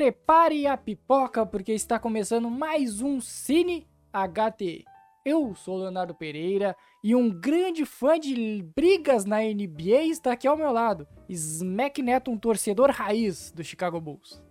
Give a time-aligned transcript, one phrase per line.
[0.00, 4.82] prepare a pipoca porque está começando mais um Cine HT.
[5.26, 6.74] Eu sou Leonardo Pereira
[7.04, 11.06] e um grande fã de brigas na NBA está aqui ao meu lado.
[11.28, 14.42] Smack Neto, um torcedor raiz do Chicago Bulls.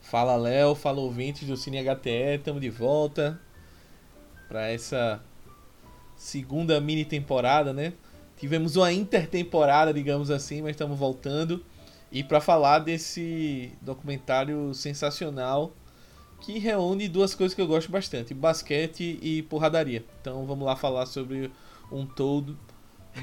[0.00, 3.38] Fala Léo, fala ouvintes do Cine HTE, estamos de volta
[4.48, 5.22] para essa
[6.16, 7.92] segunda mini temporada, né?
[8.38, 11.62] Tivemos uma intertemporada, digamos assim, mas estamos voltando.
[12.14, 15.72] E para falar desse documentário sensacional
[16.40, 20.04] que reúne duas coisas que eu gosto bastante: basquete e porradaria.
[20.20, 21.50] Então vamos lá falar sobre
[21.90, 22.56] um todo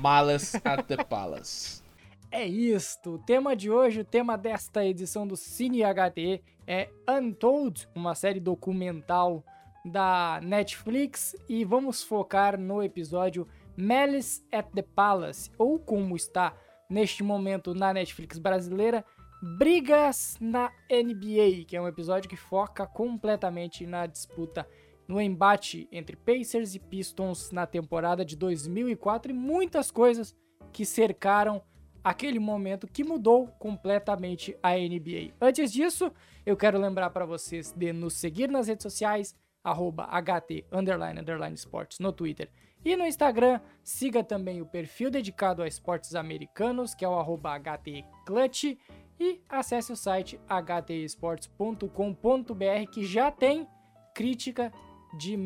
[0.01, 1.81] Malas at the Palace.
[2.29, 3.15] É isto.
[3.15, 8.41] O tema de hoje, o tema desta edição do Cine HT é Untold, uma série
[8.41, 9.41] documental
[9.85, 13.47] da Netflix e vamos focar no episódio
[13.77, 16.53] Malice at the Palace, ou como está
[16.91, 19.05] neste momento na Netflix brasileira,
[19.41, 24.67] Brigas na NBA, que é um episódio que foca completamente na disputa,
[25.07, 30.35] no embate entre Pacers e Pistons na temporada de 2004 e muitas coisas
[30.71, 31.59] que cercaram
[32.03, 35.33] aquele momento que mudou completamente a NBA.
[35.41, 36.11] Antes disso,
[36.45, 41.55] eu quero lembrar para vocês de nos seguir nas redes sociais, arroba HT underline, underline
[41.55, 42.49] sports no Twitter
[42.83, 43.59] e no Instagram.
[43.83, 48.77] Siga também o perfil dedicado a esportes americanos, que é o HTClutch.
[49.19, 53.67] E acesse o site htesports.com.br, que já tem
[54.15, 54.73] crítica
[55.17, 55.37] de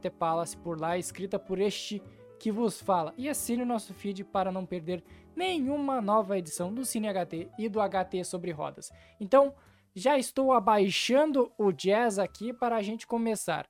[0.00, 2.02] the Palace por lá, escrita por este
[2.38, 3.14] que vos fala.
[3.16, 5.04] E assine o nosso feed para não perder
[5.36, 8.90] nenhuma nova edição do Cine HT e do HT sobre rodas.
[9.20, 9.54] Então,
[9.94, 13.68] já estou abaixando o jazz aqui para a gente começar.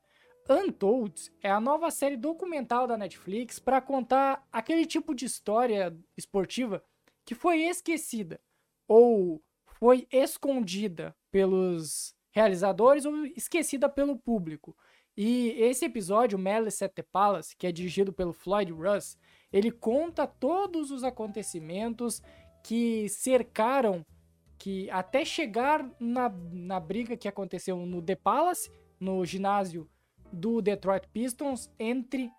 [0.53, 6.84] Untold é a nova série documental da Netflix para contar aquele tipo de história esportiva
[7.25, 8.39] que foi esquecida
[8.86, 9.42] ou
[9.78, 14.77] foi escondida pelos realizadores ou esquecida pelo público.
[15.16, 19.16] E esse episódio, Malice at the Palace, que é dirigido pelo Floyd Russ,
[19.50, 22.21] ele conta todos os acontecimentos
[22.62, 24.04] que cercaram
[24.59, 29.88] que até chegar na, na briga que aconteceu no The Palace, no ginásio
[30.32, 32.31] do Detroit Pistons, entre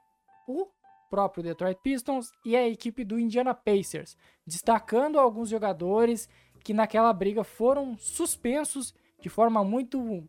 [0.48, 0.68] o
[1.10, 4.18] próprio Detroit Pistons e a equipe do Indiana Pacers,
[4.48, 6.28] destacando alguns jogadores
[6.64, 10.28] que naquela briga foram suspensos de forma muito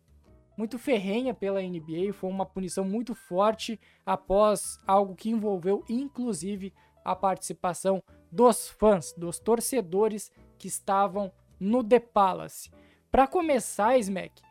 [0.57, 6.71] muito ferrenha pela NBA, foi uma punição muito forte após algo que envolveu inclusive
[7.03, 12.71] a participação dos fãs, dos torcedores que estavam no The Palace.
[13.11, 14.41] Para começar, Smack,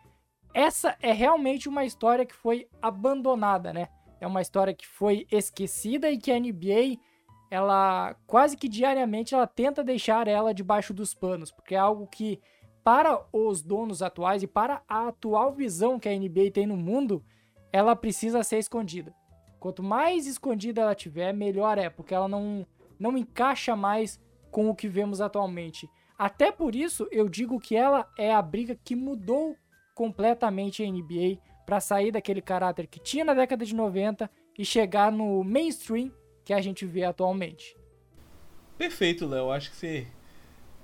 [0.54, 3.88] essa é realmente uma história que foi abandonada, né?
[4.20, 6.96] É uma história que foi esquecida e que a NBA,
[7.50, 12.40] ela quase que diariamente ela tenta deixar ela debaixo dos panos, porque é algo que
[12.84, 17.24] para os donos atuais e para a atual visão que a NBA tem no mundo,
[17.72, 19.12] ela precisa ser escondida.
[19.58, 22.64] Quanto mais escondida ela tiver, melhor é, porque ela não
[22.96, 25.90] não encaixa mais com o que vemos atualmente.
[26.16, 29.56] Até por isso eu digo que ela é a briga que mudou
[29.94, 35.10] completamente a NBA para sair daquele caráter que tinha na década de 90 e chegar
[35.10, 36.10] no mainstream
[36.44, 37.76] que a gente vê atualmente.
[38.76, 39.50] Perfeito, Léo.
[39.50, 40.06] Acho que você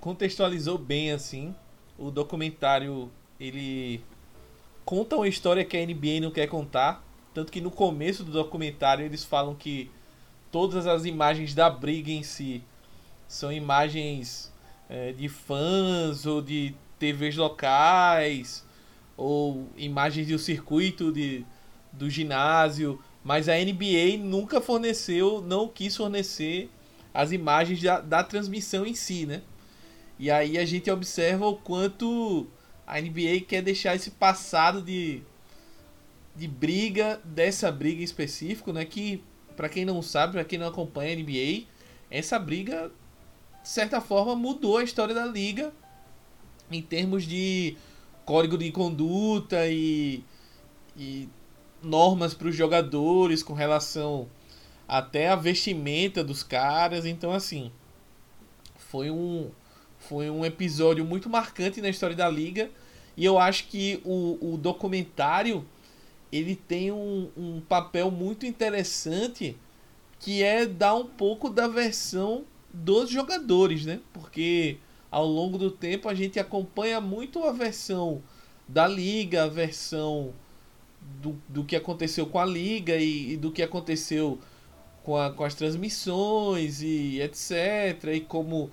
[0.01, 1.55] contextualizou bem assim.
[1.99, 4.03] O documentário ele
[4.85, 7.05] conta uma história que a NBA não quer contar,
[7.35, 9.91] tanto que no começo do documentário eles falam que
[10.51, 12.63] todas as imagens da briga em si
[13.29, 14.53] são imagens
[14.89, 18.67] é, de fãs ou de TVs locais
[19.21, 21.45] ou imagens do circuito de,
[21.93, 26.71] do ginásio, mas a NBA nunca forneceu, não quis fornecer
[27.13, 29.43] as imagens da, da transmissão em si, né?
[30.19, 32.47] E aí a gente observa o quanto
[32.87, 35.23] a NBA quer deixar esse passado de,
[36.35, 38.87] de briga, dessa briga em específico, né?
[38.87, 39.23] Que,
[39.55, 41.67] para quem não sabe, para quem não acompanha a NBA,
[42.11, 42.91] essa briga
[43.63, 45.71] de certa forma, mudou a história da liga
[46.71, 47.77] em termos de
[48.25, 50.23] código de conduta e,
[50.97, 51.29] e
[51.83, 54.29] normas para os jogadores com relação
[54.87, 57.07] até a vestimenta dos caras.
[57.07, 57.71] Então, assim,
[58.77, 59.51] foi um,
[59.99, 62.71] foi um episódio muito marcante na história da liga.
[63.17, 65.65] E eu acho que o, o documentário
[66.33, 69.57] ele tem um, um papel muito interessante
[70.19, 74.01] que é dar um pouco da versão dos jogadores, né?
[74.13, 74.79] Porque
[75.11, 78.23] ao longo do tempo a gente acompanha muito a versão
[78.69, 80.33] da liga, a versão
[81.21, 84.39] do, do que aconteceu com a liga e, e do que aconteceu
[85.03, 88.15] com, a, com as transmissões e etc.
[88.15, 88.71] E como,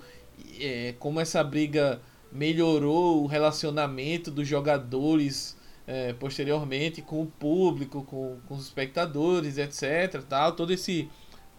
[0.60, 2.00] é, como essa briga
[2.30, 5.56] melhorou o relacionamento dos jogadores
[5.86, 10.22] é, posteriormente com o público, com, com os espectadores, etc.
[10.28, 11.08] Tal, todo esse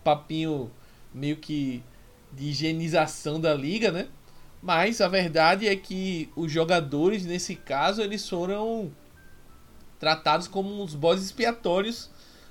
[0.04, 0.72] papinho
[1.14, 1.84] meio que
[2.32, 4.08] de higienização da liga, né?
[4.62, 8.92] Mas a verdade é que os jogadores, nesse caso, eles foram
[9.98, 12.10] tratados como uns bodes expiatórios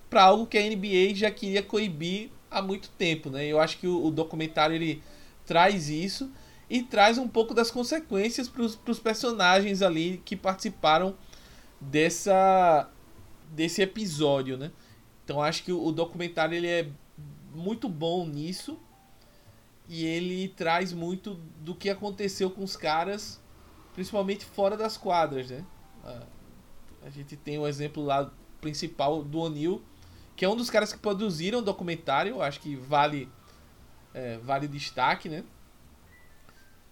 [0.08, 3.46] para algo que a NBA já queria coibir há muito tempo, né?
[3.46, 5.02] Eu acho que o, documentário ele
[5.44, 6.30] traz isso
[6.68, 11.14] e traz um pouco das consequências para os personagens ali que participaram
[11.80, 12.88] dessa
[13.50, 14.70] desse episódio, né?
[15.24, 16.88] Então acho que o, o documentário ele é
[17.54, 18.78] muito bom nisso
[19.88, 23.40] e ele traz muito do que aconteceu com os caras,
[23.94, 25.64] principalmente fora das quadras, né?
[27.02, 28.30] A gente tem o um exemplo lá
[28.60, 29.82] principal do O'Neill,
[30.36, 33.28] que é um dos caras que produziram o documentário, acho que vale
[34.12, 35.42] é, vale destaque, né?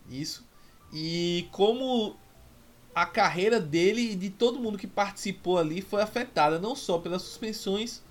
[0.08, 0.46] Isso.
[0.92, 2.16] E como
[2.94, 7.22] a carreira dele e de todo mundo que participou ali foi afetada não só pelas
[7.22, 8.02] suspensões,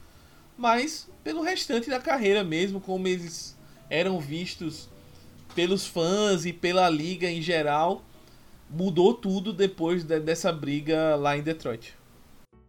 [0.57, 3.57] mas pelo restante da carreira mesmo, como eles
[3.89, 4.89] eram vistos
[5.53, 8.01] pelos fãs e pela liga em geral,
[8.69, 11.95] mudou tudo depois de, dessa briga lá em Detroit.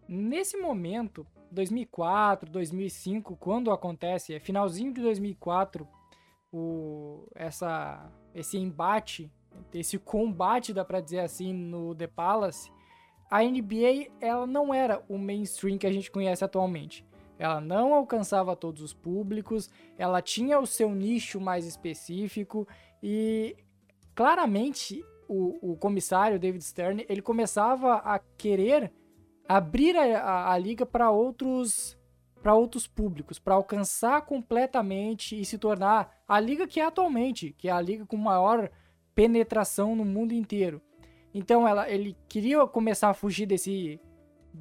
[0.08, 5.86] Nesse momento, 2004, 2005, quando acontece, é finalzinho de 2004,
[6.52, 9.30] o, essa, esse embate,
[9.74, 12.70] esse combate, dá pra dizer assim, no The Palace,
[13.28, 17.04] a NBA ela não era o mainstream que a gente conhece atualmente.
[17.38, 22.66] Ela não alcançava todos os públicos, ela tinha o seu nicho mais específico
[23.02, 23.56] e
[24.14, 28.92] claramente o, o comissário David Stern ele começava a querer
[29.48, 31.96] abrir a, a, a liga para outros
[32.42, 37.68] para outros públicos, para alcançar completamente e se tornar a liga que é atualmente, que
[37.68, 38.70] é a liga com maior
[39.16, 40.80] penetração no mundo inteiro.
[41.34, 44.00] Então ela, ele queria começar a fugir desse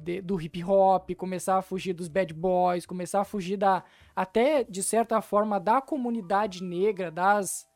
[0.02, 3.84] de, do hip hop, começar a fugir dos bad boys, começar a fugir da
[4.14, 7.66] até de certa forma da comunidade negra, das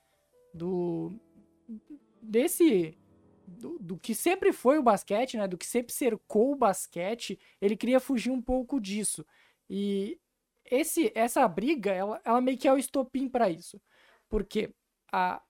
[0.52, 1.12] do
[2.20, 2.96] desse
[3.46, 7.76] do, do, que sempre foi o basquete, né, do que sempre cercou o basquete, ele
[7.76, 9.26] queria fugir um pouco disso.
[9.68, 10.18] E
[10.64, 13.80] esse essa briga, ela, ela meio que é o estopim para isso.
[14.28, 14.72] Porque
[15.12, 15.42] a,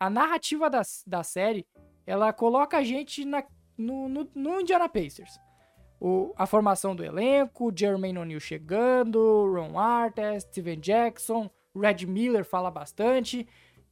[0.00, 1.66] a narrativa da, da série,
[2.04, 3.44] ela coloca a gente na,
[3.76, 5.38] no, no, no Indiana Pacers
[6.00, 12.70] o, a formação do elenco, Jermaine O'Neal chegando, Ron Artest, Steven Jackson, Red Miller fala
[12.70, 13.46] bastante.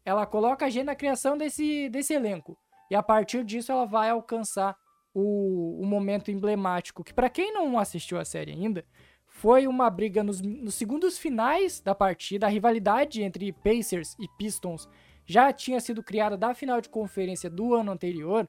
[0.05, 2.57] Ela coloca a gente na criação desse, desse elenco.
[2.91, 4.77] E a partir disso ela vai alcançar
[5.13, 8.85] o, o momento emblemático, que para quem não assistiu a série ainda,
[9.27, 14.89] foi uma briga nos, nos segundos finais da partida, a rivalidade entre Pacers e Pistons
[15.27, 18.49] já tinha sido criada da final de conferência do ano anterior,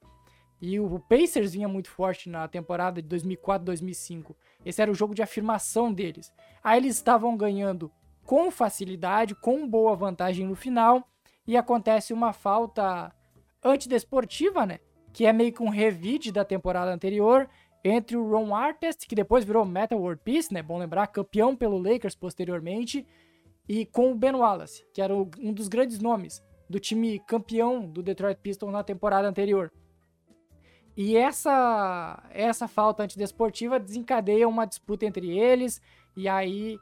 [0.62, 4.36] e o Pacers vinha muito forte na temporada de 2004-2005.
[4.66, 6.34] Esse era o jogo de afirmação deles.
[6.64, 7.92] Aí eles estavam ganhando
[8.26, 11.08] com facilidade, com boa vantagem no final,
[11.46, 13.14] e acontece uma falta
[13.64, 14.80] antidesportiva, né?
[15.14, 17.48] Que é meio que um revide da temporada anterior
[17.84, 20.62] entre o Ron Artest, que depois virou Metal World Peace, né?
[20.62, 23.06] Bom lembrar, campeão pelo Lakers posteriormente,
[23.70, 28.04] e com o Ben Wallace, que era um dos grandes nomes do time campeão do
[28.04, 29.72] Detroit Pistons na temporada anterior.
[30.98, 35.80] E essa, essa falta antidesportiva desencadeia uma disputa entre eles
[36.16, 36.80] e aí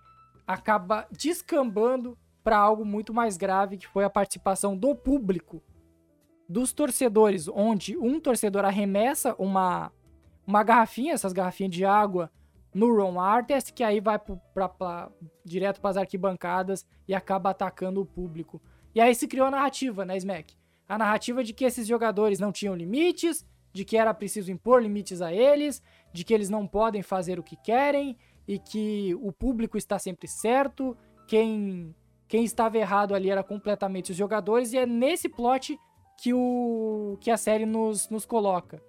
[0.47, 5.61] acaba descambando para algo muito mais grave, que foi a participação do público,
[6.47, 9.91] dos torcedores, onde um torcedor arremessa uma,
[10.47, 12.31] uma garrafinha, essas garrafinhas de água,
[12.73, 15.11] no Ron Artest, que aí vai pra, pra,
[15.43, 18.61] direto para as arquibancadas e acaba atacando o público.
[18.93, 20.55] E aí se criou a narrativa, né, Smack?
[20.87, 25.21] A narrativa de que esses jogadores não tinham limites, de que era preciso impor limites
[25.21, 28.17] a eles, de que eles não podem fazer o que querem
[28.47, 30.95] e que o público está sempre certo,
[31.27, 31.93] quem
[32.25, 35.77] quem estava errado ali era completamente os jogadores e é nesse plot
[36.17, 38.81] que o que a série nos, nos coloca.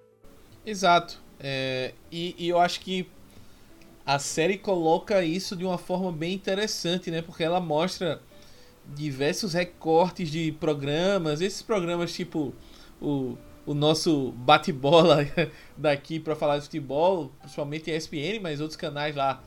[0.64, 1.20] Exato.
[1.40, 3.08] É, e, e eu acho que
[4.06, 7.22] a série coloca isso de uma forma bem interessante, né?
[7.22, 8.22] Porque ela mostra
[8.94, 12.54] diversos recortes de programas, esses programas tipo
[13.02, 13.36] o
[13.66, 15.18] o nosso bate-bola
[15.76, 19.42] daqui para falar de futebol, principalmente ESPN, mas outros canais lá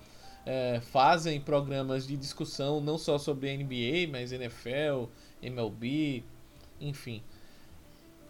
[0.46, 5.06] é, fazem programas de discussão não só sobre NBA, mas NFL,
[5.42, 6.24] MLB,
[6.82, 7.24] enfim.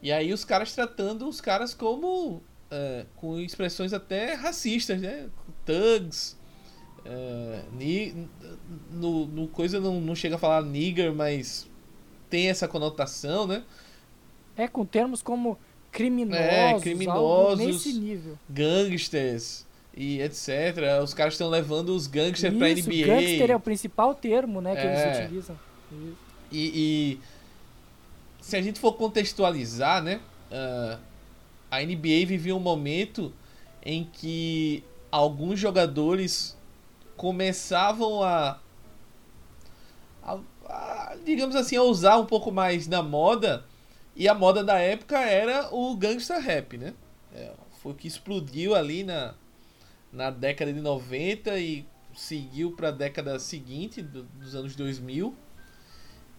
[0.01, 2.41] E aí os caras tratando os caras como
[2.71, 5.29] é, com expressões até racistas, né?
[5.65, 6.37] Thugs,
[7.03, 8.27] é, ni,
[8.91, 11.69] no, no coisa não, não chega a falar nigger, mas
[12.29, 13.63] tem essa conotação, né?
[14.55, 15.57] É com termos como
[15.91, 17.65] criminosos, É, criminosos.
[17.65, 18.37] nesse nível.
[18.49, 19.65] gangsters
[19.95, 20.47] e etc.
[21.03, 23.07] Os caras estão levando os gangsters pra Isso, NBA.
[23.07, 25.07] gangster é o principal termo, né, que É.
[25.11, 25.59] eles utilizam.
[25.91, 26.17] Isso.
[26.51, 27.19] E, e
[28.41, 30.19] se a gente for contextualizar, né?
[30.51, 30.97] ah,
[31.71, 33.31] a NBA vivia um momento
[33.85, 36.57] em que alguns jogadores
[37.15, 38.59] começavam a,
[40.23, 43.65] a- a, digamos assim, a usar um pouco mais na moda.
[44.19, 46.93] E a moda da época era o gangsta rap, né?
[47.33, 49.35] É, foi o que explodiu ali na,
[50.13, 51.85] na década de 90 e
[52.15, 55.35] seguiu para a década seguinte, do- dos anos 2000.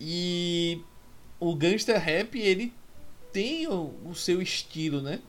[0.00, 0.82] E
[1.40, 2.72] o gangster rap, ele
[3.32, 5.20] tem o, o seu estilo, né?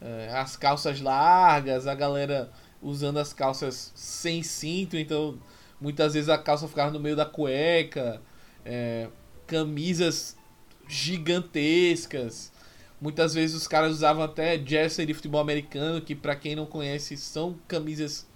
[0.00, 2.50] É, as calças largas, a galera
[2.82, 5.38] usando as calças sem cinto, então
[5.80, 8.22] muitas vezes a calça ficava no meio da cueca,
[8.64, 9.08] é,
[9.46, 10.36] camisas
[10.90, 12.52] gigantescas.
[13.00, 17.16] Muitas vezes os caras usavam até jersey de futebol americano, que pra quem não conhece
[17.16, 18.26] são camisas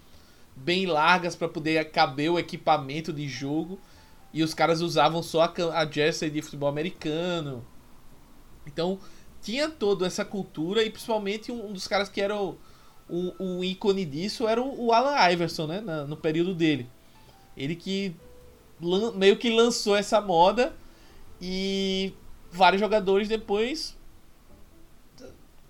[0.57, 3.79] bem largas para poder caber o equipamento de jogo.
[4.33, 7.65] E os caras usavam só a, a jersey de futebol americano.
[8.67, 8.99] Então
[9.43, 12.57] tinha toda essa cultura e principalmente um, um dos caras que era o,
[13.09, 15.81] o, o ícone disso era o, o Alan Iverson, né?
[15.83, 16.89] na- no período dele.
[17.57, 18.17] Ele que
[18.81, 20.75] lan- meio que lançou essa moda
[21.41, 22.13] e
[22.55, 23.97] vários jogadores depois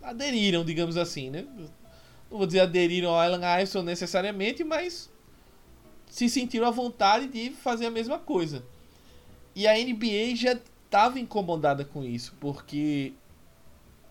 [0.02, 1.46] aderiram, digamos assim, né?
[2.30, 5.10] Não vou dizer aderiram ao Allen Iverson necessariamente, mas
[6.06, 8.62] se sentiram à vontade de fazer a mesma coisa.
[9.54, 10.52] E a NBA já
[10.84, 13.14] estava incomodada com isso, porque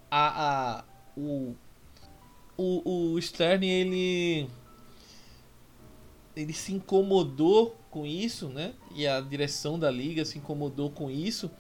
[0.09, 0.83] a, a
[1.15, 1.53] o,
[2.57, 4.49] o, o Stern ele
[6.35, 8.73] ele se incomodou com isso, né?
[8.95, 11.51] E a direção da liga se incomodou com isso,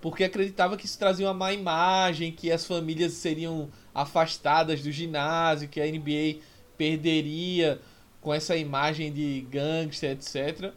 [0.00, 5.68] porque acreditava que isso trazia uma má imagem, que as famílias seriam afastadas do ginásio,
[5.68, 6.40] que a NBA
[6.76, 7.80] perderia
[8.20, 10.72] com essa imagem de gangster, etc.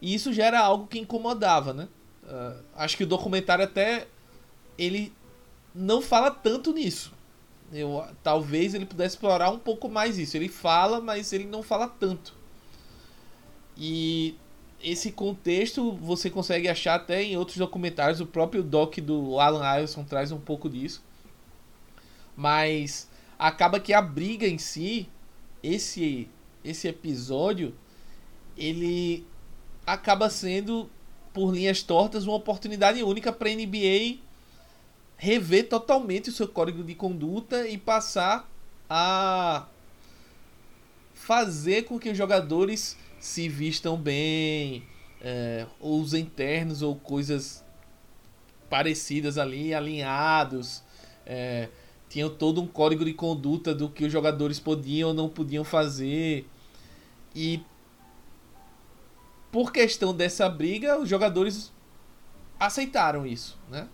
[0.00, 1.88] E isso já era algo que incomodava, né?
[2.24, 4.06] Ah, acho que o documentário até
[4.78, 5.12] ele
[5.74, 7.12] não fala tanto nisso.
[7.72, 10.36] Eu, talvez ele pudesse explorar um pouco mais isso.
[10.36, 12.34] Ele fala, mas ele não fala tanto.
[13.76, 14.36] E
[14.82, 18.20] esse contexto você consegue achar até em outros documentários.
[18.20, 21.02] O próprio doc do Alan Iverson traz um pouco disso.
[22.36, 23.08] Mas
[23.38, 25.08] acaba que a briga em si,
[25.62, 26.28] esse
[26.64, 27.74] esse episódio,
[28.56, 29.26] ele
[29.84, 30.88] acaba sendo
[31.32, 34.18] por linhas tortas uma oportunidade única para a NBA
[35.16, 38.48] rever totalmente o seu código de conduta e passar
[38.88, 39.66] a
[41.14, 44.82] fazer com que os jogadores se vistam bem,
[45.20, 47.64] é, ou usem ternos ou coisas
[48.68, 50.82] parecidas ali, alinhados.
[51.24, 51.68] É,
[52.08, 56.48] tinham todo um código de conduta do que os jogadores podiam ou não podiam fazer.
[57.32, 57.62] E
[59.52, 61.72] por questão dessa briga, os jogadores
[62.58, 63.88] aceitaram isso, né?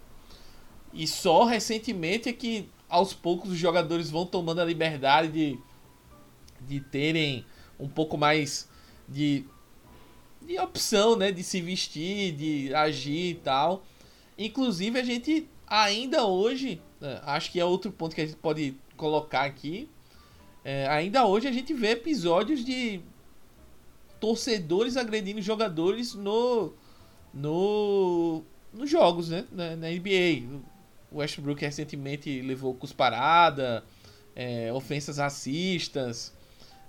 [0.90, 5.58] E só recentemente é que aos poucos os jogadores vão tomando a liberdade de,
[6.62, 7.44] de terem
[7.78, 8.67] um pouco mais
[9.08, 9.44] de,
[10.42, 11.32] de opção, né?
[11.32, 13.84] De se vestir, de agir e tal.
[14.36, 18.74] Inclusive a gente ainda hoje, né, acho que é outro ponto que a gente pode
[18.96, 19.88] colocar aqui.
[20.64, 23.00] é, ainda hoje a gente vê episódios de
[24.20, 26.72] torcedores agredindo jogadores no
[27.32, 29.44] no nos jogos, né?
[29.50, 30.62] Na, na NBA.
[31.10, 33.84] O Westbrook recentemente levou cusparada,
[34.36, 36.34] é, ofensas racistas.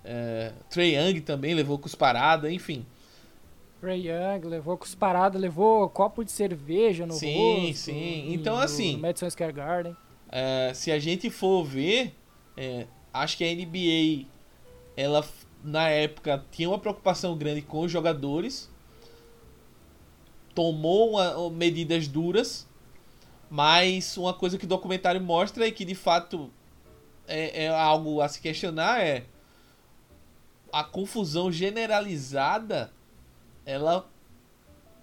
[0.04, 2.86] É, Trey Young também levou cusparada, enfim.
[3.82, 7.78] Ray Young levou cusparada, levou copo de cerveja no Sim, rosto.
[7.78, 8.26] sim.
[8.28, 9.96] e Então, assim- Madison Square Garden.
[10.32, 12.14] É, se a gente for ver,
[12.58, 14.26] é, acho que a NBA,
[14.98, 15.26] ela
[15.64, 18.70] na época tinha uma preocupação grande com os jogadores,
[20.54, 22.68] tomou uma- medidas duras,
[23.50, 26.50] mas uma coisa que o documentário mostra é que de fato
[27.28, 29.24] é, é algo a se questionar é
[30.72, 32.92] a confusão generalizada,
[33.66, 34.10] ela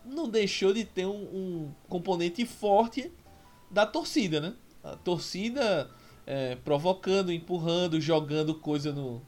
[0.05, 3.11] não deixou de ter um, um componente forte
[3.71, 4.55] da torcida, né?
[4.83, 5.91] A torcida
[6.27, 9.23] é, provocando, empurrando, jogando coisa no,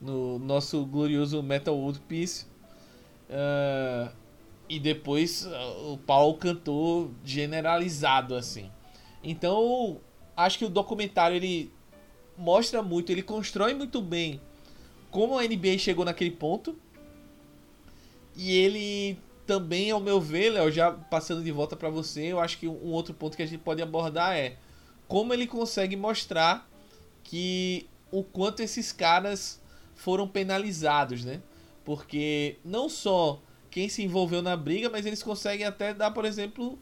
[0.00, 2.46] no nosso glorioso Metal World Peace.
[3.28, 4.08] É,
[4.68, 8.70] e depois uh, o pau cantou generalizado assim.
[9.22, 10.00] Então,
[10.36, 11.72] acho que o documentário ele
[12.36, 14.40] mostra muito, ele constrói muito bem
[15.16, 16.76] como a NBA chegou naquele ponto.
[18.36, 22.58] E ele também, ao meu ver, Léo, já passando de volta para você, eu acho
[22.58, 24.58] que um outro ponto que a gente pode abordar é
[25.08, 26.68] como ele consegue mostrar
[27.24, 29.58] que o quanto esses caras
[29.94, 31.40] foram penalizados, né?
[31.82, 36.78] Porque não só quem se envolveu na briga, mas eles conseguem até dar, por exemplo,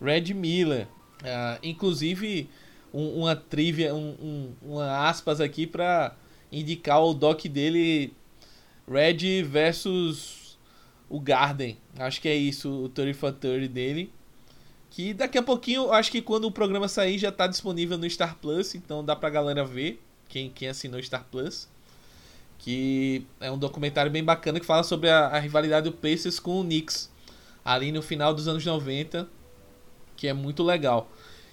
[0.00, 0.86] Red Miller.
[1.20, 2.48] Uh, inclusive,
[2.94, 6.14] um, uma trivia, um, um, uma aspas aqui para
[6.52, 8.12] indicar o doc dele,
[8.86, 10.58] Red versus
[11.08, 11.78] o Garden.
[11.98, 14.12] Acho que é isso, o 30 for 30 dele.
[14.90, 18.36] Que daqui a pouquinho, acho que quando o programa sair já está disponível no Star
[18.36, 21.66] Plus, então dá pra galera ver, quem, quem assinou Star Plus.
[22.58, 26.60] Que é um documentário bem bacana que fala sobre a, a rivalidade do Pacers com
[26.60, 27.10] o Knicks,
[27.64, 29.26] ali no final dos anos 90,
[30.14, 31.10] que é muito legal.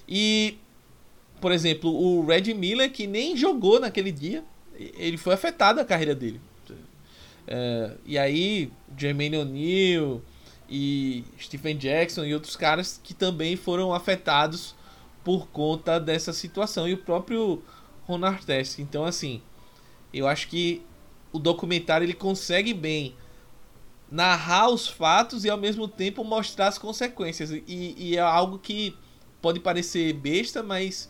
[0.08, 0.58] E,
[1.40, 4.44] por exemplo, o Red Miller, que nem jogou naquele dia,
[4.98, 6.40] ele foi afetado a carreira dele.
[7.48, 10.22] É, e aí, Jermaine O'Neal,
[10.70, 14.76] e Stephen Jackson e outros caras que também foram afetados
[15.24, 17.64] por conta dessa situação e o próprio
[18.04, 18.80] Ron Artest.
[18.80, 19.42] Então assim,
[20.14, 20.84] eu acho que
[21.32, 23.16] o documentário ele consegue bem
[24.12, 28.96] narrar os fatos e ao mesmo tempo mostrar as consequências e, e é algo que
[29.42, 31.10] pode parecer besta, mas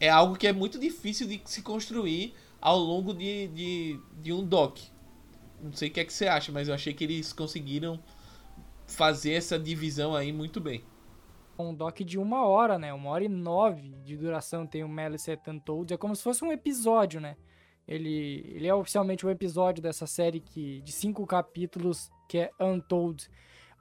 [0.00, 4.44] é algo que é muito difícil de se construir ao longo de, de, de um
[4.44, 4.78] doc.
[5.62, 7.98] Não sei o que é que você acha, mas eu achei que eles conseguiram
[8.86, 10.82] fazer essa divisão aí muito bem.
[11.58, 12.92] Um doc de uma hora, né?
[12.92, 15.92] Uma hora e nove de duração tem o Malice Untold.
[15.92, 17.36] É como se fosse um episódio, né?
[17.86, 23.28] Ele, ele é oficialmente um episódio dessa série que, de cinco capítulos que é Untold.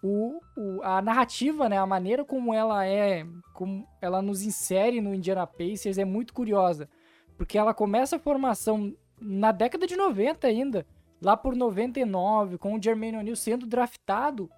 [0.02, 5.14] O, o, a narrativa, né, a maneira como ela é, como ela nos insere no
[5.14, 6.88] Indiana Pacers é muito curiosa,
[7.38, 10.86] porque ela começa a formação na década de 90 ainda,
[11.22, 14.50] lá por 99, com o Jermaine O'Neal sendo draftado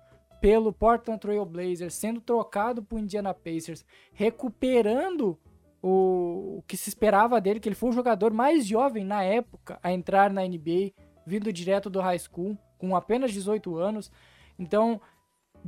[0.42, 5.38] pelo Portland Trail Blazers, sendo trocado para Indiana Pacers, recuperando
[5.82, 9.80] o, o, que se esperava dele, que ele foi o jogador mais jovem na época
[9.84, 10.92] a entrar na NBA,
[11.26, 14.12] vindo direto do high school, com apenas 18 anos.
[14.58, 15.02] Então,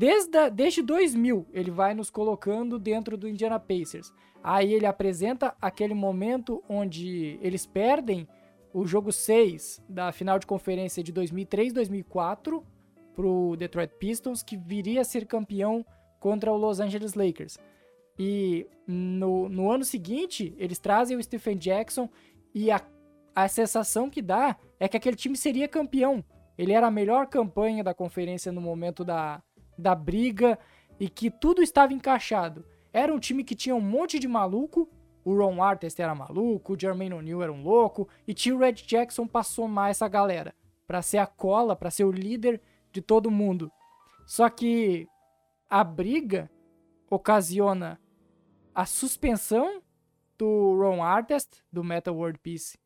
[0.02, 4.12] desde, a, desde 2000, ele vai nos colocando dentro do Indiana Pacers.
[4.44, 8.28] Aí ele apresenta aquele momento onde eles perdem
[8.74, 12.64] o jogo 6 da final de conferência de 2003-2004
[13.14, 15.86] pro Detroit Pistons, que viria a ser campeão
[16.20, 17.60] contra o Los Angeles Lakers.
[18.18, 22.10] E no, no ano seguinte, eles trazem o Stephen Jackson
[22.56, 22.82] e a,
[23.36, 26.26] a sensação que dá é que aquele time seria campeão.
[26.58, 29.44] Ele era a melhor campanha da conferência no momento da,
[29.78, 30.58] da briga
[31.00, 32.66] e que tudo estava encaixado.
[32.94, 34.90] Era um time que tinha um monte de maluco,
[35.24, 39.28] o Ron Artest era maluco, o Jermaine O'Neal era um louco, e tio Red Jackson
[39.28, 40.54] passou mais essa galera
[40.86, 43.72] para ser a cola, para ser o líder de todo mundo.
[44.26, 45.08] Só que
[45.70, 46.52] a briga
[47.10, 48.00] ocasiona
[48.74, 49.82] a suspensão
[50.38, 52.78] do Ron Artest, do Metal World Peace,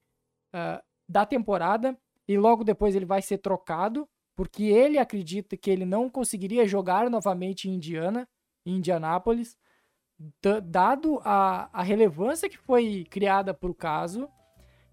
[0.54, 5.86] uh, da temporada, e logo depois ele vai ser trocado, porque ele acredita que ele
[5.86, 8.28] não conseguiria jogar novamente em Indiana,
[8.65, 9.58] em Indianápolis,
[10.63, 14.30] dado a, a relevância que foi criada para o caso,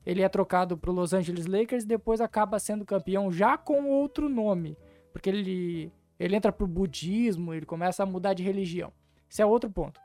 [0.04, 3.88] ele é trocado para o Los Angeles Lakers e depois acaba sendo campeão já com
[3.88, 4.76] outro nome.
[5.12, 8.92] Porque ele, ele entra pro budismo, ele começa a mudar de religião.
[9.28, 10.00] Isso é outro ponto.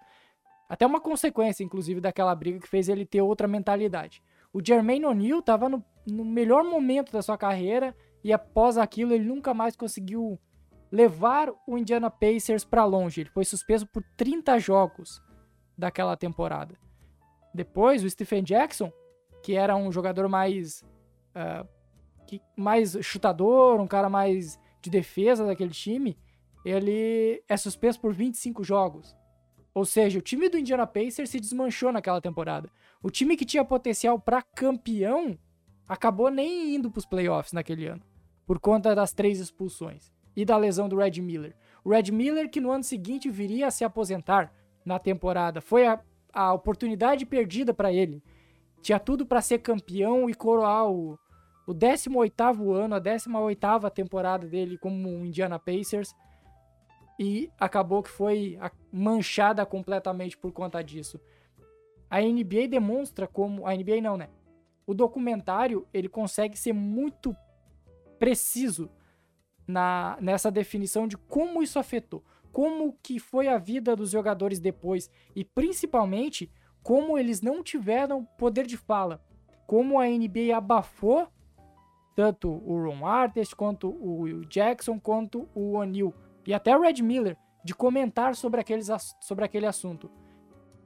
[0.69, 4.21] Até uma consequência, inclusive, daquela briga que fez ele ter outra mentalidade.
[4.54, 7.95] O Jermaine O'Neal estava no, no melhor momento da sua carreira
[8.27, 10.37] e após aquilo ele nunca mais conseguiu
[10.91, 13.21] levar o Indiana Pacers para longe.
[13.21, 15.23] Ele foi suspenso por 30 jogos
[15.77, 16.77] daquela temporada.
[17.53, 18.91] Depois, o Stephen Jackson,
[19.41, 20.83] que era um jogador mais,
[21.33, 21.65] uh,
[22.27, 26.17] que, mais chutador, um cara mais de defesa daquele time,
[26.65, 29.15] ele é suspenso por 25 jogos.
[29.73, 32.69] Ou seja, o time do Indiana Pacers se desmanchou naquela temporada.
[33.01, 35.39] O time que tinha potencial para campeão
[35.87, 38.03] acabou nem indo para os playoffs naquele ano,
[38.47, 41.53] por conta das três expulsões e da lesão do Red Miller.
[41.83, 44.53] O Red Miller, que no ano seguinte viria a se aposentar
[44.86, 45.99] na temporada, foi a,
[46.31, 48.23] a oportunidade perdida para ele.
[48.81, 51.19] Tinha tudo para ser campeão e coroar o,
[51.67, 56.15] o 18º ano, a 18ª temporada dele como Indiana Pacers
[57.19, 58.57] e acabou que foi
[58.91, 61.19] manchada completamente por conta disso.
[62.10, 64.29] A NBA demonstra como a NBA não, né?
[64.86, 67.36] O documentário, ele consegue ser muito
[68.19, 68.89] preciso
[69.67, 75.10] na nessa definição de como isso afetou, como que foi a vida dos jogadores depois
[75.36, 76.51] e principalmente
[76.82, 79.21] como eles não tiveram poder de fala,
[79.65, 81.27] como a NBA abafou
[82.15, 86.13] tanto o Ron Artest, quanto o Jackson, quanto o O'Neal
[86.47, 88.88] e até o Red Miller de comentar sobre, aqueles,
[89.19, 90.10] sobre aquele assunto.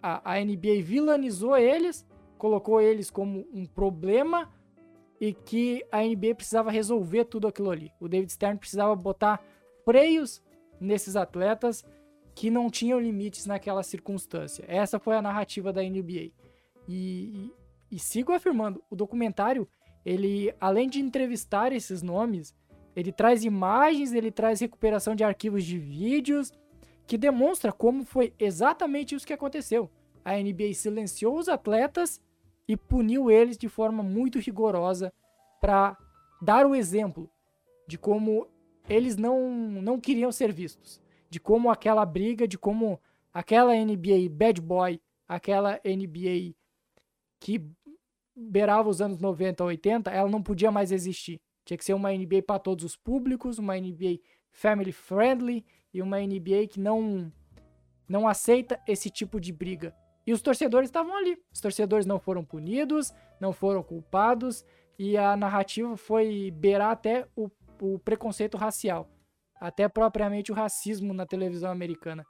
[0.02, 2.06] a, a NBA vilanizou eles,
[2.38, 4.50] colocou eles como um problema
[5.21, 7.93] e que a NBA precisava resolver tudo aquilo ali.
[7.99, 9.39] O David Stern precisava botar
[9.86, 10.41] freios
[10.79, 11.86] nesses atletas
[12.34, 14.65] que não tinham limites naquela circunstância.
[14.67, 16.31] Essa foi a narrativa da NBA.
[16.88, 17.51] E, e,
[17.91, 19.67] e sigo afirmando, o documentário,
[20.03, 22.55] ele, além de entrevistar esses nomes,
[22.95, 26.51] ele traz imagens, ele traz recuperação de arquivos de vídeos,
[27.05, 29.88] que demonstra como foi exatamente isso que aconteceu.
[30.25, 32.19] A NBA silenciou os atletas
[32.71, 35.12] e puniu eles de forma muito rigorosa
[35.60, 35.97] para
[36.41, 37.29] dar o exemplo
[37.86, 38.47] de como
[38.88, 42.97] eles não, não queriam ser vistos, de como aquela briga, de como
[43.34, 46.55] aquela NBA bad boy, aquela NBA
[47.41, 47.62] que
[48.34, 51.41] beirava os anos 90 80, ela não podia mais existir.
[51.65, 56.21] Tinha que ser uma NBA para todos os públicos, uma NBA family friendly e uma
[56.21, 57.29] NBA que não
[58.07, 59.93] não aceita esse tipo de briga.
[60.25, 61.38] E os torcedores estavam ali.
[61.53, 64.65] Os torcedores não foram punidos, não foram culpados
[64.97, 67.49] e a narrativa foi beirar até o,
[67.81, 69.10] o preconceito racial,
[69.60, 72.23] até propriamente o racismo na televisão americana.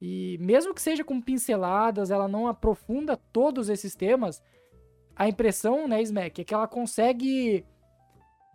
[0.00, 4.42] E mesmo que seja com pinceladas, ela não aprofunda todos esses temas.
[5.16, 7.64] A impressão, né, Smack, é que ela consegue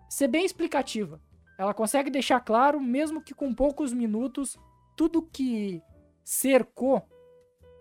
[0.09, 1.21] ser bem explicativa.
[1.57, 4.57] Ela consegue deixar claro, mesmo que com poucos minutos,
[4.95, 5.81] tudo que
[6.23, 7.01] cercou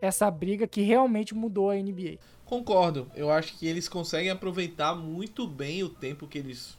[0.01, 2.19] essa briga que realmente mudou a NBA.
[2.45, 3.11] Concordo.
[3.15, 6.77] Eu acho que eles conseguem aproveitar muito bem o tempo que eles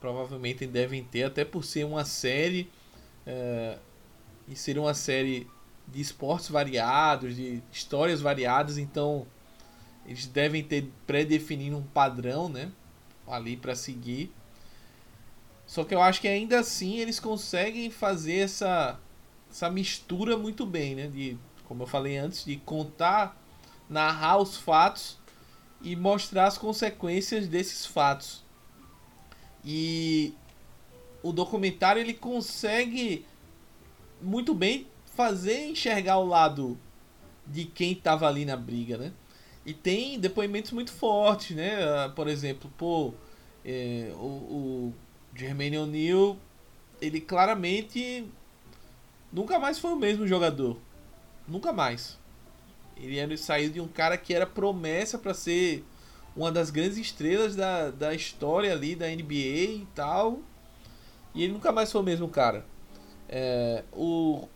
[0.00, 2.70] provavelmente devem ter, até por ser uma série
[3.26, 3.78] é,
[4.46, 5.48] e ser uma série
[5.88, 9.26] de esportes variados, de histórias variadas, então
[10.06, 12.70] eles devem ter pré-definido um padrão, né,
[13.26, 14.30] ali para seguir.
[15.66, 19.00] Só que eu acho que ainda assim eles conseguem fazer essa
[19.50, 21.38] essa mistura muito bem, né, de
[21.74, 23.36] como eu falei antes, de contar,
[23.90, 25.18] narrar os fatos
[25.82, 28.44] e mostrar as consequências desses fatos.
[29.64, 30.32] E
[31.20, 33.26] o documentário ele consegue
[34.22, 36.78] muito bem fazer enxergar o lado
[37.44, 39.12] de quem estava ali na briga, né?
[39.66, 41.82] E tem depoimentos muito fortes, né?
[41.82, 43.12] Ah, por exemplo, pô,
[43.64, 44.94] é, o, o
[45.34, 46.36] Jermaine O'Neal,
[47.00, 48.24] ele claramente
[49.32, 50.78] nunca mais foi o mesmo jogador.
[51.46, 52.18] Nunca mais.
[52.96, 55.84] Ele era saiu de um cara que era promessa para ser
[56.36, 60.40] uma das grandes estrelas da, da história ali da NBA e tal.
[61.34, 62.64] E ele nunca mais foi o mesmo cara.
[63.28, 64.48] É, o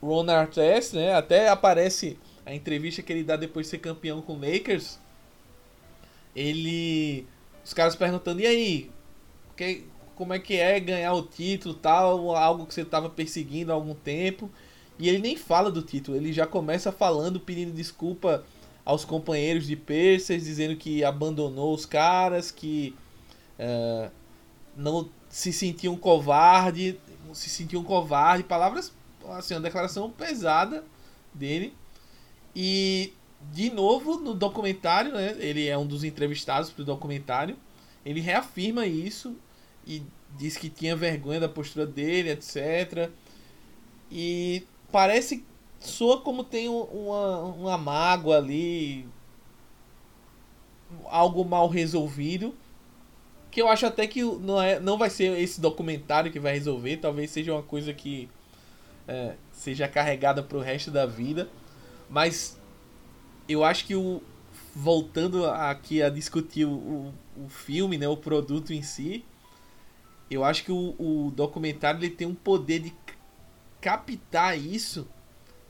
[0.00, 1.14] Ron Artest, né?
[1.14, 4.98] Até aparece a entrevista que ele dá depois de ser campeão com o Lakers.
[6.34, 7.26] Ele.
[7.64, 8.90] Os caras perguntando, e aí?
[9.56, 9.84] Que,
[10.14, 12.36] como é que é ganhar o título tal?
[12.36, 14.50] Algo que você estava perseguindo há algum tempo.
[14.98, 18.44] E ele nem fala do título, ele já começa falando, pedindo desculpa
[18.84, 22.94] aos companheiros de Pacers, dizendo que abandonou os caras, que
[23.58, 24.10] uh,
[24.76, 26.98] não se sentia um covarde,
[27.34, 28.92] se sentia um covarde, palavras,
[29.30, 30.84] assim, uma declaração pesada
[31.34, 31.74] dele.
[32.54, 33.12] E
[33.52, 37.56] de novo no documentário, né, ele é um dos entrevistados para o documentário,
[38.04, 39.36] ele reafirma isso
[39.86, 40.02] e
[40.36, 43.10] diz que tinha vergonha da postura dele, etc.
[44.10, 44.64] E
[44.96, 45.44] parece
[45.78, 49.06] soa como tem uma, uma mágoa ali,
[51.04, 52.54] algo mal resolvido.
[53.50, 56.96] Que eu acho até que não, é, não vai ser esse documentário que vai resolver,
[56.96, 58.26] talvez seja uma coisa que
[59.06, 61.46] é, seja carregada pro resto da vida.
[62.08, 62.58] Mas
[63.46, 64.22] eu acho que o.
[64.74, 69.22] Voltando aqui a discutir o, o filme, né, o produto em si,
[70.30, 72.94] eu acho que o, o documentário ele tem um poder de
[73.80, 75.06] captar isso,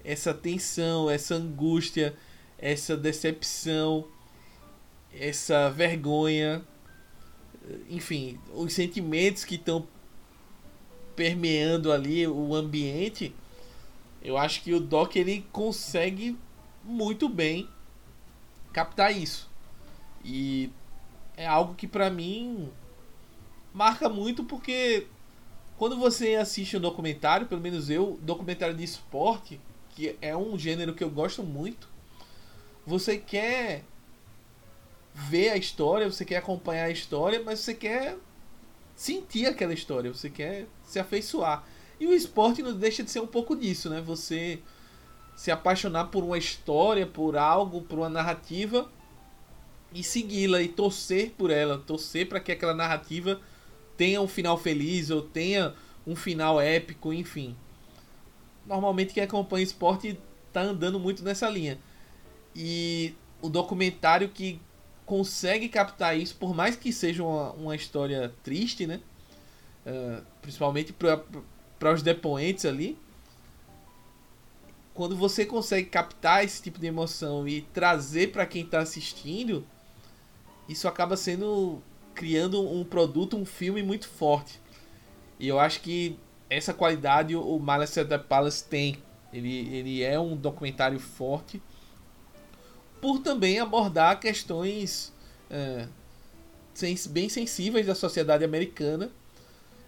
[0.04, 2.16] essa tensão, essa angústia,
[2.58, 4.06] essa decepção,
[5.12, 6.64] essa vergonha,
[7.88, 9.86] enfim, os sentimentos que estão
[11.14, 13.34] permeando ali o ambiente,
[14.22, 16.38] eu acho que o Doc ele consegue
[16.84, 17.68] muito bem
[18.72, 19.50] captar isso.
[20.24, 20.70] E
[21.36, 22.68] é algo que para mim
[23.72, 25.06] marca muito porque
[25.78, 29.60] quando você assiste um documentário, pelo menos eu, documentário de esporte,
[29.90, 31.88] que é um gênero que eu gosto muito,
[32.86, 33.84] você quer
[35.14, 38.16] ver a história, você quer acompanhar a história, mas você quer
[38.94, 41.64] sentir aquela história, você quer se afeiçoar.
[41.98, 44.00] E o esporte não deixa de ser um pouco disso, né?
[44.02, 44.60] Você
[45.34, 48.90] se apaixonar por uma história, por algo, por uma narrativa
[49.92, 53.40] e segui-la e torcer por ela, torcer para que aquela narrativa
[53.96, 55.74] tenha um final feliz ou tenha
[56.06, 57.56] um final épico, enfim.
[58.66, 60.18] Normalmente quem acompanha esporte
[60.52, 61.78] tá andando muito nessa linha.
[62.54, 64.60] E o documentário que
[65.04, 69.00] consegue captar isso, por mais que seja uma, uma história triste, né?
[69.86, 72.98] Uh, principalmente para os depoentes ali.
[74.92, 79.64] Quando você consegue captar esse tipo de emoção e trazer para quem está assistindo,
[80.68, 81.82] isso acaba sendo
[82.16, 84.58] criando um produto, um filme muito forte.
[85.38, 88.96] E eu acho que essa qualidade o Malice at the Palace tem.
[89.32, 91.60] Ele, ele é um documentário forte
[93.00, 95.12] por também abordar questões
[95.50, 95.86] é,
[97.10, 99.10] bem sensíveis da sociedade americana,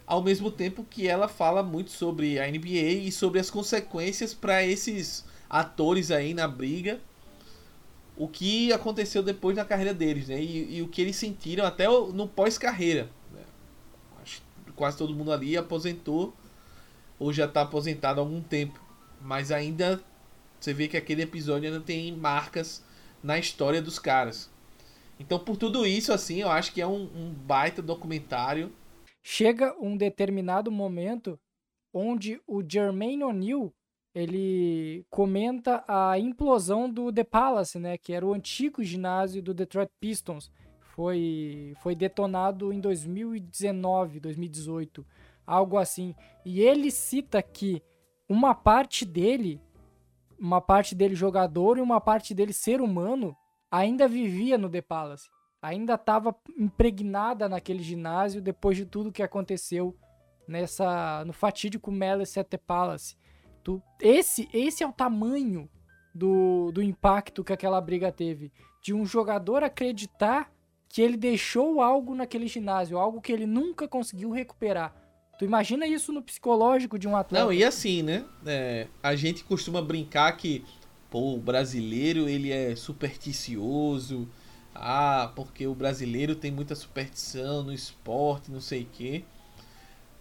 [0.06, 4.64] ao mesmo tempo que ela fala muito sobre a NBA e sobre as consequências para
[4.64, 7.00] esses atores aí na briga,
[8.18, 10.42] o que aconteceu depois na carreira deles, né?
[10.42, 13.08] E, e o que eles sentiram até no pós-carreira.
[13.32, 13.42] Né?
[14.74, 16.34] Quase todo mundo ali aposentou
[17.18, 18.80] ou já está aposentado há algum tempo,
[19.20, 20.02] mas ainda
[20.58, 22.84] você vê que aquele episódio ainda tem marcas
[23.22, 24.50] na história dos caras.
[25.18, 28.72] Então, por tudo isso, assim, eu acho que é um, um baita documentário.
[29.22, 31.38] Chega um determinado momento
[31.92, 33.72] onde o Jermaine O'Neal
[34.18, 39.90] ele comenta a implosão do The Palace, né, que era o antigo ginásio do Detroit
[40.00, 40.50] Pistons.
[40.80, 45.06] Foi, foi detonado em 2019, 2018,
[45.46, 46.16] algo assim.
[46.44, 47.80] E ele cita que
[48.28, 49.60] uma parte dele
[50.36, 53.36] uma parte dele jogador e uma parte dele ser humano
[53.70, 55.28] ainda vivia no The Palace.
[55.60, 59.96] Ainda estava impregnada naquele ginásio depois de tudo que aconteceu
[60.46, 63.16] nessa no fatídico Malice at the Palace.
[63.68, 65.68] Tu, esse, esse é o tamanho
[66.14, 68.50] do, do impacto que aquela briga teve.
[68.82, 70.50] De um jogador acreditar
[70.88, 74.94] que ele deixou algo naquele ginásio, algo que ele nunca conseguiu recuperar.
[75.38, 77.44] Tu imagina isso no psicológico de um atleta?
[77.44, 78.24] Não, e assim, né?
[78.46, 80.64] É, a gente costuma brincar que
[81.10, 84.26] pô, o brasileiro ele é supersticioso.
[84.74, 89.24] Ah, porque o brasileiro tem muita superstição no esporte, não sei o quê.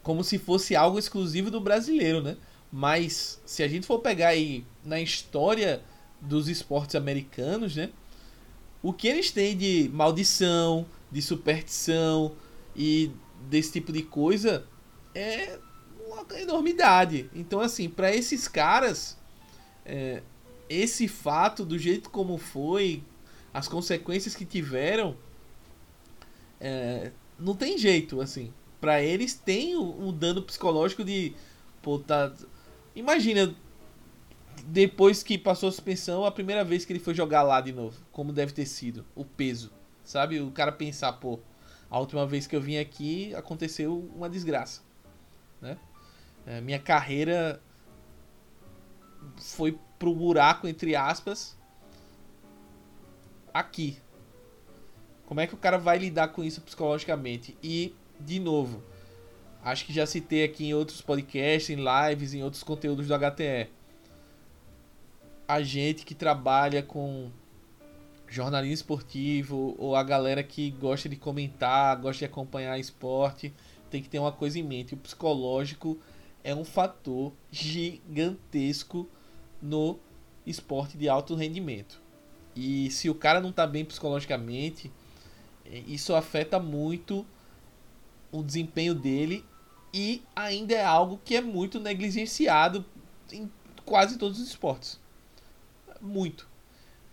[0.03, 2.35] Como se fosse algo exclusivo do brasileiro, né?
[2.71, 5.81] Mas se a gente for pegar aí na história
[6.19, 7.89] dos esportes americanos, né?
[8.81, 12.35] O que eles têm de maldição, de superstição
[12.75, 13.11] e
[13.49, 14.65] desse tipo de coisa
[15.15, 15.57] é
[16.05, 17.29] uma enormidade.
[17.33, 19.17] Então, assim, para esses caras,
[19.85, 20.21] é,
[20.69, 23.03] esse fato, do jeito como foi,
[23.53, 25.15] as consequências que tiveram,
[26.59, 28.53] é, não tem jeito, assim.
[28.79, 31.33] Para eles tem o, o, dano psicológico de.
[31.81, 32.31] Pô, tá.
[32.97, 33.55] Imagina,
[34.65, 37.97] depois que passou a suspensão, a primeira vez que ele foi jogar lá de novo.
[38.11, 39.05] Como deve ter sido.
[39.15, 39.71] O peso.
[40.03, 40.39] Sabe?
[40.39, 41.39] O cara pensar, pô,
[41.89, 44.87] a última vez que eu vim aqui aconteceu uma desgraça
[45.61, 45.77] né?
[46.45, 47.61] É, minha carreira
[49.37, 51.57] foi pro buraco, entre aspas,
[53.53, 53.97] aqui.
[55.25, 57.57] Como é que o cara vai lidar com isso psicologicamente?
[57.61, 58.81] E, de novo,
[59.67, 63.69] acho que já citei aqui em outros podcasts, em lives, em outros conteúdos do HTE.
[65.45, 67.29] A gente que trabalha com
[68.29, 73.53] jornalismo esportivo ou a galera que gosta de comentar, gosta de acompanhar esporte,
[73.89, 75.99] tem que ter uma coisa em mente: o psicológico
[76.45, 79.05] é um fator gigantesco
[79.61, 79.99] no
[80.45, 82.01] esporte de alto rendimento.
[82.55, 84.89] E se o cara não está bem psicologicamente,
[85.65, 87.25] é, isso afeta muito
[88.31, 89.43] o desempenho dele
[89.93, 92.85] e ainda é algo que é muito negligenciado
[93.31, 93.49] em
[93.85, 94.99] quase todos os esportes.
[96.01, 96.47] Muito.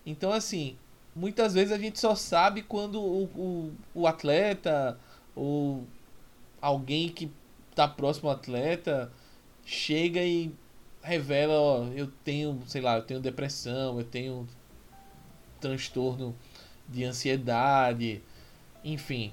[0.04, 0.76] Então, assim,
[1.14, 4.98] muitas vezes a gente só sabe quando o, o, o atleta
[5.34, 5.84] ou
[6.60, 7.30] alguém que
[7.74, 9.12] tá próximo ao atleta
[9.64, 10.52] chega e
[11.02, 14.48] revela, ó, eu tenho, sei lá, eu tenho depressão, eu tenho
[15.60, 16.34] transtorno
[16.88, 18.22] de ansiedade,
[18.82, 19.32] enfim,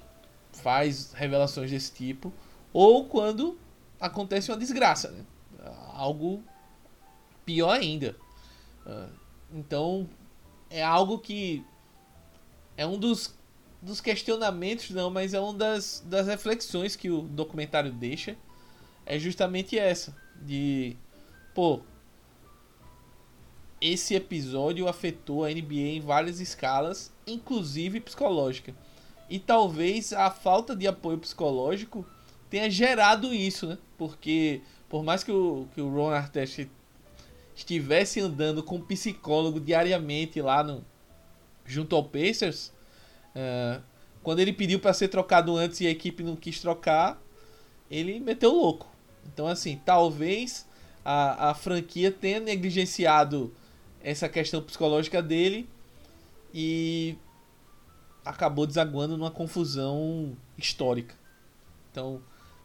[0.53, 2.31] faz revelações desse tipo,
[2.73, 3.57] ou quando
[3.99, 5.25] acontece uma desgraça, né?
[5.93, 6.43] algo
[7.45, 8.15] pior ainda.
[8.85, 9.09] Ah,
[9.53, 10.09] então
[10.69, 11.63] é algo que
[12.75, 13.35] é um dos
[13.81, 18.37] dos questionamentos, não, mas é uma das, das reflexões que o documentário deixa.
[19.05, 20.15] É justamente essa.
[20.39, 20.95] De.
[21.55, 21.81] Pô.
[23.79, 28.75] Esse episódio afetou a NBA em várias escalas, inclusive psicológica.
[29.27, 32.05] E talvez a falta de apoio psicológico
[32.51, 33.77] tenha gerado isso, né?
[33.97, 36.67] Porque por mais que o, que o Ron Artest
[37.55, 40.83] estivesse andando com um psicólogo diariamente lá no,
[41.65, 42.73] junto ao Pacers,
[43.33, 43.79] é,
[44.21, 47.21] quando ele pediu para ser trocado antes e a equipe não quis trocar,
[47.89, 48.87] ele meteu louco.
[49.25, 50.67] Então, assim, talvez
[51.05, 53.53] a, a franquia tenha negligenciado
[54.03, 55.69] essa questão psicológica dele
[56.53, 57.15] e
[58.25, 61.15] acabou desaguando numa confusão histórica.
[61.91, 62.21] Então,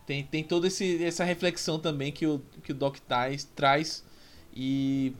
[0.06, 4.04] tem, tem toda esse, essa reflexão também que o, que o Doc Tais traz
[4.54, 5.14] e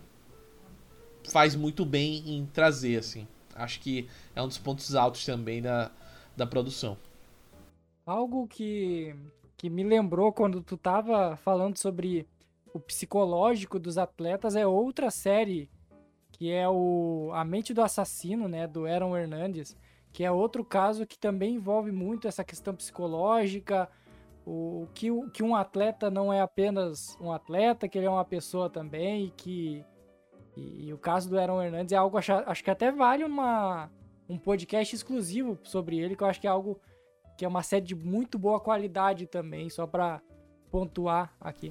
[1.29, 3.27] faz muito bem em trazer, assim.
[3.55, 5.91] Acho que é um dos pontos altos também da,
[6.37, 6.97] da produção.
[8.07, 9.15] Algo que,
[9.57, 12.27] que me lembrou quando tu tava falando sobre
[12.73, 15.69] o psicológico dos atletas é outra série
[16.31, 19.75] que é o A Mente do Assassino, né, do Aaron Hernandez,
[20.13, 23.89] que é outro caso que também envolve muito essa questão psicológica,
[24.47, 28.71] o que, que um atleta não é apenas um atleta, que ele é uma pessoa
[28.71, 29.85] também, e que
[30.57, 33.91] e, e o caso do Aaron Hernandes é algo, acho, acho que até vale uma,
[34.29, 36.81] um podcast exclusivo sobre ele, que eu acho que é algo
[37.37, 40.23] que é uma série de muito boa qualidade também, só para
[40.71, 41.69] pontuar aqui.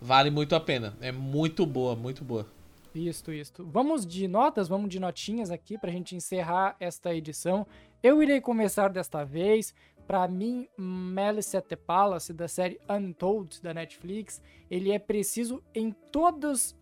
[0.00, 2.46] Vale muito a pena, é muito boa, muito boa.
[2.94, 3.64] Isto, isto.
[3.70, 7.66] Vamos de notas, vamos de notinhas aqui pra gente encerrar esta edição.
[8.02, 9.74] Eu irei começar desta vez
[10.06, 14.40] para mim, Malice the Palace, da série Untold, da Netflix,
[14.70, 16.76] ele é preciso em todos,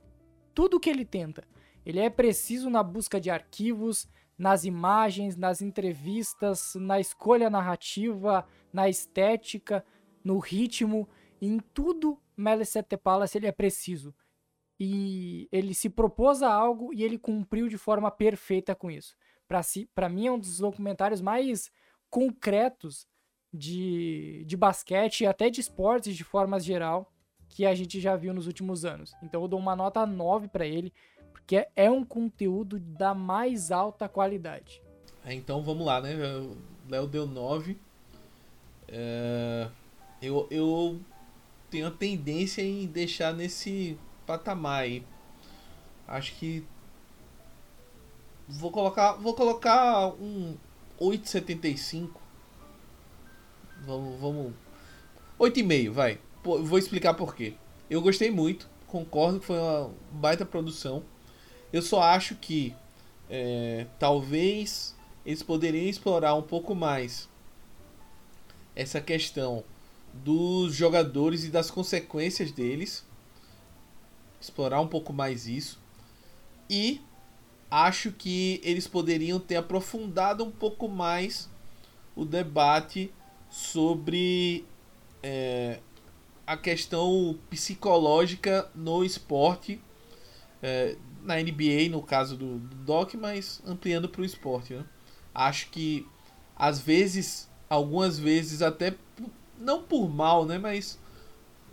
[0.54, 1.42] tudo que ele tenta.
[1.86, 8.88] Ele é preciso na busca de arquivos, nas imagens, nas entrevistas, na escolha narrativa, na
[8.88, 9.84] estética,
[10.22, 11.08] no ritmo,
[11.40, 14.14] em tudo Malice the Palace ele é preciso.
[14.78, 19.16] E ele se propôs a algo e ele cumpriu de forma perfeita com isso.
[19.46, 21.70] Para si, mim é um dos documentários mais
[22.10, 23.06] concretos
[23.54, 27.12] de, de basquete e até de esportes de forma geral
[27.48, 29.14] que a gente já viu nos últimos anos.
[29.22, 30.92] Então eu dou uma nota 9 para ele,
[31.30, 34.82] porque é um conteúdo da mais alta qualidade.
[35.24, 36.14] É, então vamos lá, né?
[36.14, 36.56] O
[36.90, 37.78] Léo deu 9.
[38.88, 39.68] É...
[40.20, 41.00] Eu, eu
[41.70, 45.06] tenho a tendência em deixar nesse patamar aí.
[46.08, 46.66] Acho que
[48.48, 50.56] vou colocar, vou colocar um
[50.98, 52.23] 875
[53.86, 54.20] Vamos.
[54.20, 54.52] vamos...
[55.38, 56.18] 8,5, vai.
[56.42, 57.54] Vou explicar por quê.
[57.88, 61.02] Eu gostei muito, concordo que foi uma baita produção.
[61.72, 62.74] Eu só acho que
[63.28, 64.94] é, talvez
[65.24, 67.28] eles poderiam explorar um pouco mais
[68.76, 69.64] essa questão
[70.12, 73.04] dos jogadores e das consequências deles.
[74.40, 75.80] Explorar um pouco mais isso.
[76.68, 77.00] E
[77.70, 81.48] acho que eles poderiam ter aprofundado um pouco mais
[82.14, 83.12] o debate
[83.54, 84.64] sobre
[85.22, 85.78] é,
[86.44, 89.80] a questão psicológica no esporte,
[90.60, 94.74] é, na NBA, no caso do, do Doc, mas ampliando para o esporte.
[94.74, 94.84] Né?
[95.32, 96.04] Acho que
[96.56, 98.96] às vezes, algumas vezes até
[99.56, 100.98] não por mal, né, mas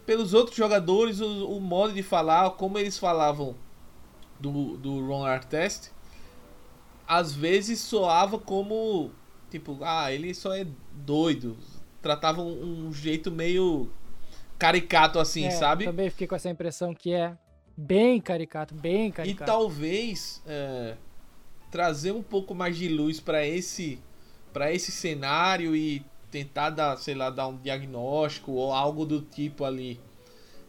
[0.05, 3.55] pelos outros jogadores, o, o modo de falar, como eles falavam
[4.39, 5.89] do, do Ron Artest,
[7.07, 9.11] às vezes soava como
[9.51, 11.57] tipo, ah, ele só é doido,
[12.01, 13.89] tratavam um jeito meio
[14.57, 15.85] caricato assim, é, sabe?
[15.85, 17.37] Também fiquei com essa impressão que é
[17.75, 19.43] bem caricato, bem caricato.
[19.43, 20.95] E talvez é,
[21.71, 23.99] trazer um pouco mais de luz para esse
[24.53, 29.63] para esse cenário e tentar dar, sei lá, dar um diagnóstico ou algo do tipo
[29.63, 29.99] ali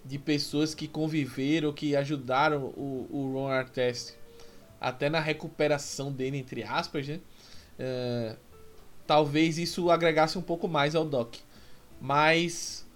[0.05, 4.15] de pessoas que conviveram, que ajudaram o, o Ron Artest
[4.81, 7.21] até na recuperação dele, entre aspas, né?
[7.79, 8.37] É,
[9.07, 11.41] talvez isso agregasse um pouco mais ao dock.
[12.01, 12.87] Mas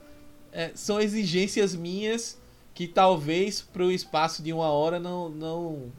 [0.53, 2.40] é, são exigências minhas
[2.75, 5.92] que talvez para o espaço de uma hora não, não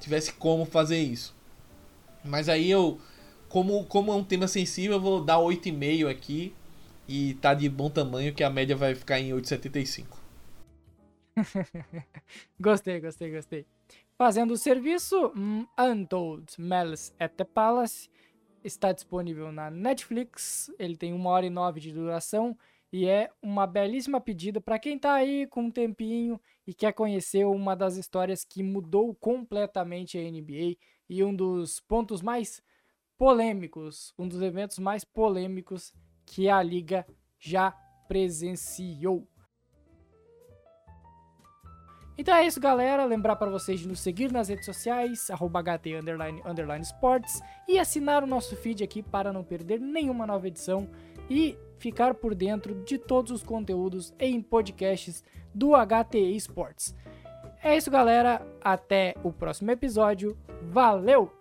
[0.00, 1.34] tivesse como fazer isso.
[2.24, 2.98] Mas aí eu,
[3.48, 6.54] como, como é um tema sensível, eu vou dar 8,5 aqui
[7.06, 10.06] e tá de bom tamanho que a média vai ficar em 8,75.
[12.60, 13.66] gostei, gostei, gostei.
[14.16, 18.10] Fazendo o serviço, um, Untold Malice at the Palace
[18.62, 20.70] está disponível na Netflix.
[20.78, 22.56] Ele tem uma hora e nove de duração
[22.92, 27.44] e é uma belíssima pedida para quem está aí com um tempinho e quer conhecer
[27.46, 30.76] uma das histórias que mudou completamente a NBA
[31.08, 32.62] e um dos pontos mais
[33.16, 35.92] polêmicos, um dos eventos mais polêmicos
[36.24, 37.06] que a liga
[37.38, 37.72] já
[38.06, 39.28] presenciou.
[42.18, 43.04] Então é isso, galera.
[43.04, 46.02] Lembrar para vocês de nos seguir nas redes sociais, HT
[47.68, 50.90] e assinar o nosso feed aqui para não perder nenhuma nova edição
[51.30, 55.22] e ficar por dentro de todos os conteúdos em podcasts
[55.54, 56.92] do HTE Sports.
[57.62, 58.44] É isso, galera.
[58.60, 60.36] Até o próximo episódio.
[60.60, 61.37] Valeu!